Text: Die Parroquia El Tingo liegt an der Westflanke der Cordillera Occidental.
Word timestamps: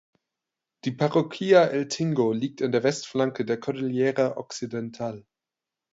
Die 0.83 0.93
Parroquia 0.93 1.61
El 1.65 1.87
Tingo 1.87 2.31
liegt 2.31 2.63
an 2.63 2.71
der 2.71 2.81
Westflanke 2.81 3.45
der 3.45 3.59
Cordillera 3.59 4.35
Occidental. 4.35 5.27